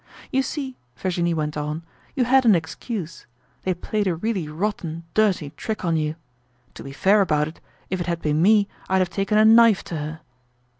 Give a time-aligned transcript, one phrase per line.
[0.31, 1.83] "You see," Virginie went on,
[2.15, 3.27] "you had an excuse.
[3.61, 6.15] They played a really rotten, dirty trick on you.
[6.73, 9.83] To be fair about it, if it had been me, I'd have taken a knife
[9.83, 10.21] to her."